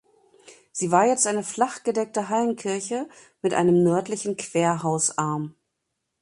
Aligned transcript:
Sie 0.71 0.89
war 0.91 1.05
jetzt 1.05 1.27
eine 1.27 1.43
flachgedeckte 1.43 2.27
Hallenkirche 2.29 3.07
mit 3.43 3.53
einem 3.53 3.83
nördlichen 3.83 4.35
Querhausarm. 4.35 5.53